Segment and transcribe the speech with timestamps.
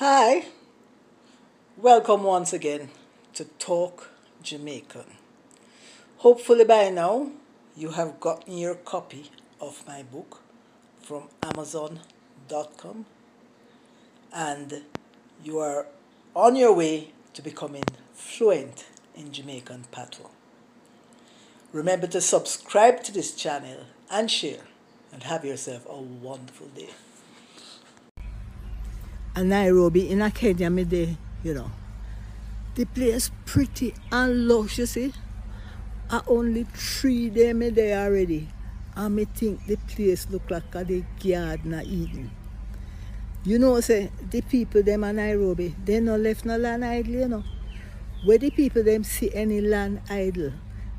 [0.00, 0.46] Hi,
[1.76, 2.88] welcome once again
[3.34, 4.08] to Talk
[4.42, 5.04] Jamaican.
[6.16, 7.32] Hopefully, by now,
[7.76, 10.40] you have gotten your copy of my book
[11.02, 13.04] from Amazon.com
[14.32, 14.84] and
[15.44, 15.86] you are
[16.34, 20.30] on your way to becoming fluent in Jamaican patois.
[21.74, 23.80] Remember to subscribe to this channel
[24.10, 24.64] and share
[25.12, 26.88] and have yourself a wonderful day
[29.44, 31.70] Nairobi in a Kenya me day, you know.
[32.74, 34.82] The place pretty and lush, eh?
[34.82, 35.12] you see.
[36.10, 38.48] I only three day me there already.
[38.96, 42.30] And me think the place look like a the garden of Eden.
[43.44, 47.28] You know, say, the people them in Nairobi, they no left no land idle, you
[47.28, 47.44] know.
[48.24, 50.52] Where the people them see any land idle,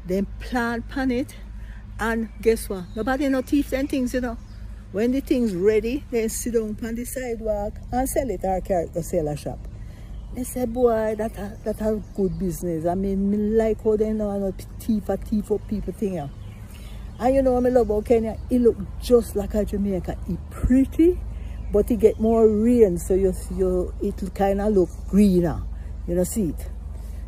[0.08, 1.36] them plant pan it,
[2.00, 2.86] and guess what?
[2.96, 4.38] Nobody no thief them things, you know.
[4.92, 8.90] When the thing's ready, they sit down on the sidewalk and sell it or carry
[8.94, 9.60] it shop.
[10.34, 12.86] They say, boy, that a, that a good business.
[12.86, 16.16] I mean, me like how they know how thief a thief up people thing.
[16.16, 16.28] Yeah.
[17.20, 18.38] And you know what I love about Kenya?
[18.50, 20.18] It look just like a Jamaica.
[20.28, 21.18] It pretty,
[21.72, 25.64] but it get more rain, so you, you it kind of look greener.
[26.06, 26.70] You know, see it.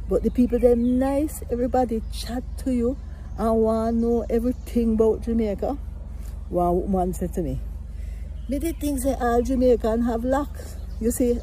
[0.09, 1.44] But the people, they're nice.
[1.50, 2.97] Everybody chat to you
[3.38, 5.78] and want to know everything about Jamaica
[6.49, 7.59] one woman said to me,
[8.49, 10.75] me things that all ah, Jamaican have locks.
[11.00, 11.39] You see,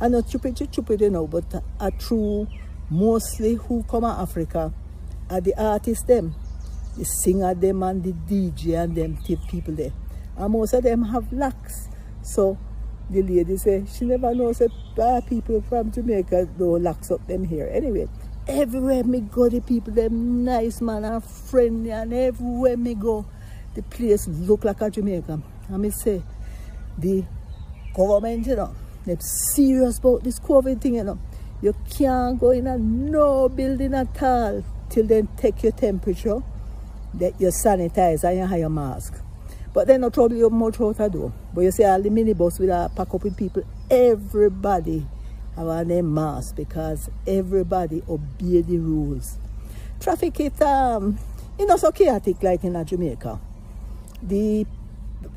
[0.00, 1.44] I'm not stupid, stupid, you know, but
[1.80, 2.46] a true,
[2.90, 4.72] mostly who come out Africa
[5.30, 6.34] are the artists them,
[6.96, 9.92] the singer them and the DJ and them people there.
[10.36, 11.88] And most of them have locks.
[12.22, 12.58] So
[13.10, 17.44] the lady say she never knows that ah, people from Jamaica don't locks up them
[17.44, 17.68] here.
[17.72, 18.08] Anyway,
[18.48, 23.26] everywhere me go, the people them nice man and friendly and everywhere me go,
[23.74, 25.40] the place look like a Jamaica.
[25.72, 26.22] I may say,
[26.98, 27.24] the
[27.94, 31.18] government, you know, they're serious about this COVID thing, you know.
[31.60, 36.42] You can't go in a no building at all till they take your temperature,
[37.14, 39.14] that you sanitize and you have your mask.
[39.72, 41.32] But then no trouble you much out to do.
[41.52, 45.06] But you see all the minibus will uh, pack up with people, everybody
[45.56, 49.38] have a name mask because everybody obey the rules.
[50.00, 51.18] Traffic it um
[51.58, 53.40] it's not so chaotic like in a Jamaica
[54.28, 54.66] the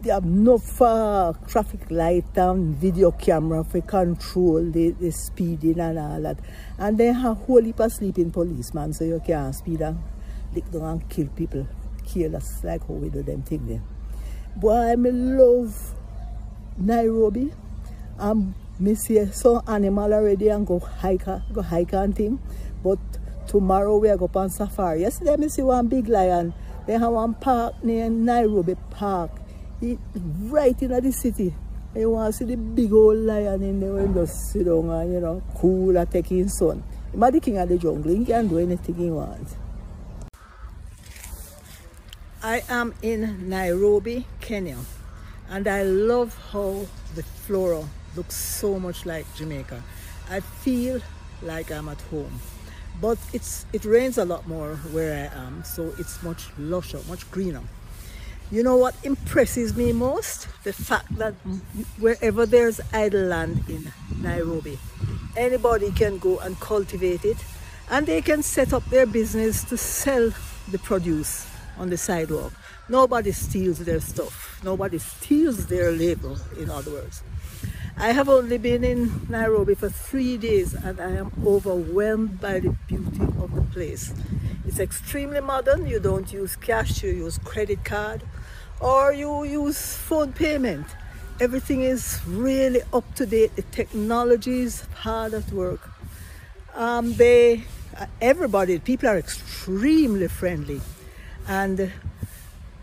[0.02, 5.98] they have no uh, traffic light and video camera for control the, the speeding and
[5.98, 6.40] all that.
[6.78, 10.00] And they have whole heap of sleeping policemen so you can't speed and
[10.54, 11.68] lick down and kill people.
[12.06, 13.82] Kill us like how we do them thing there.
[14.56, 15.96] Boy, I love
[16.78, 17.54] Nairobi.
[18.20, 22.40] Um, me see some animal already and go hike, go hike and thing.
[22.84, 23.00] But
[23.48, 25.02] tomorrow we are go on safari.
[25.02, 26.54] Yesterday me see one big lion
[26.88, 29.32] they have one park near Nairobi Park.
[29.82, 31.54] It, right in the city.
[31.94, 35.14] You want to see the big old lion in there and just sit down and,
[35.14, 36.84] you know, cool and taking sun.
[37.12, 38.16] He's the king of the jungle.
[38.16, 39.56] He can do anything he wants.
[42.42, 44.78] I am in Nairobi, Kenya.
[45.50, 47.84] And I love how the flora
[48.16, 49.84] looks so much like Jamaica.
[50.30, 51.02] I feel
[51.42, 52.40] like I'm at home
[53.02, 57.30] but it's it rains a lot more where I am so it's much lusher much
[57.32, 57.62] greener.
[58.50, 60.48] You know what impresses me most?
[60.64, 61.34] The fact that
[62.00, 63.92] wherever there's idle land in
[64.22, 64.80] Nairobi
[65.36, 67.38] anybody can go and cultivate it
[67.90, 70.32] and they can set up their business to sell
[70.72, 71.48] the produce
[71.78, 72.52] on the sidewalk.
[72.90, 74.60] Nobody steals their stuff.
[74.64, 77.22] Nobody steals their labor in other words
[78.00, 82.70] I have only been in Nairobi for three days and I am overwhelmed by the
[82.88, 84.14] beauty of the place.
[84.68, 85.88] It's extremely modern.
[85.88, 88.22] You don't use cash, you use credit card
[88.80, 90.86] or you use phone payment.
[91.40, 93.56] Everything is really up to date.
[93.56, 95.90] The technology is hard at work.
[96.76, 97.64] Um, they,
[98.22, 100.82] everybody, people are extremely friendly.
[101.48, 101.92] And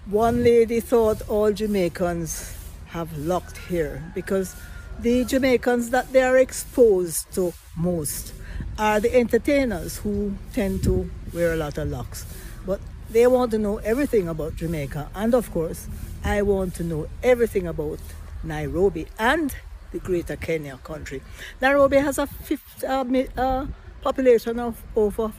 [0.07, 2.57] one lady thought all Jamaicans
[2.89, 4.57] have locked here because
[5.01, 8.33] the Jamaicans that they are exposed to most
[8.79, 12.27] are the entertainers who tend to wear a lot of locks.
[12.67, 12.81] But
[13.11, 15.11] they want to know everything about Jamaica.
[15.15, 15.89] And of course,
[16.25, 17.99] I want to know everything about
[18.43, 19.55] Nairobi and
[19.93, 21.23] the greater Kenya country.
[21.61, 23.05] Nairobi has a 50, uh,
[23.37, 23.67] uh,
[24.03, 25.33] population of over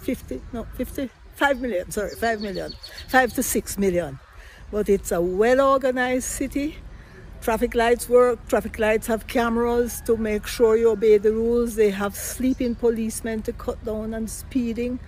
[0.00, 2.72] 50, no, 55 million, sorry, 5 million,
[3.08, 4.18] 5 to 6 million.
[4.70, 6.76] But it's a well-organized city
[7.44, 8.38] Traffic lights work.
[8.48, 11.76] Traffic lights have cameras to make sure you obey the rules.
[11.76, 14.98] They have sleeping policemen to cut down on speeding.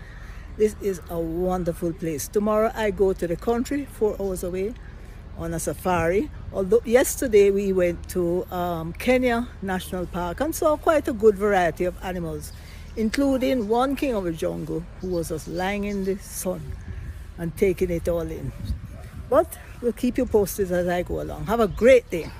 [0.59, 2.29] This is a wonderful place.
[2.29, 4.75] Tomorrow I go to the country, four hours away,
[5.39, 6.31] on a safari.
[6.53, 11.87] Although yesterday we went to um, Kenya National Park and saw quite a good variety
[11.87, 12.53] of animals,
[12.97, 16.61] including one king of the jungle who was just lying in the sun
[17.39, 18.53] and taking it all in.
[19.37, 21.45] But we'll keep you posted as I go along.
[21.45, 22.31] Have a great day.